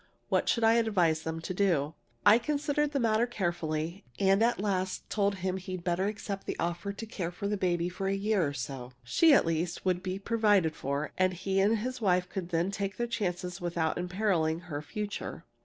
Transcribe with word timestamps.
What 0.29 0.49
should 0.49 0.63
I 0.63 0.73
advise 0.77 1.21
them 1.21 1.41
to 1.41 1.53
do? 1.53 1.93
"I 2.25 2.39
considered 2.39 2.89
the 2.91 2.99
matter 2.99 3.27
carefully, 3.27 4.03
and 4.17 4.41
at 4.43 4.59
last 4.59 5.07
told 5.11 5.35
him 5.35 5.57
he'd 5.57 5.83
better 5.83 6.07
accept 6.07 6.47
the 6.47 6.57
offer 6.57 6.91
to 6.91 7.05
care 7.05 7.29
for 7.29 7.47
the 7.47 7.55
baby 7.55 7.87
for 7.87 8.07
a 8.07 8.15
year 8.15 8.43
or 8.47 8.53
so. 8.53 8.93
She, 9.03 9.31
at 9.31 9.45
least, 9.45 9.85
would 9.85 10.01
be 10.01 10.17
provided 10.17 10.75
for, 10.75 11.11
and 11.19 11.35
he 11.35 11.59
and 11.59 11.77
his 11.77 12.01
wife 12.01 12.27
could 12.29 12.49
then 12.49 12.71
take 12.71 12.97
their 12.97 13.05
chances 13.05 13.61
without 13.61 13.99
imperiling 13.99 14.61
her 14.61 14.81
future. 14.81 15.45